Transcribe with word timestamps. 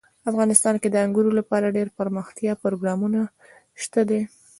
افغانستان 0.29 0.75
کې 0.81 0.87
د 0.91 0.95
انګورو 1.05 1.31
لپاره 1.39 1.65
دپرمختیا 1.69 2.53
پروګرامونه 2.63 3.19
شته 3.83 4.01
دي. 4.09 4.21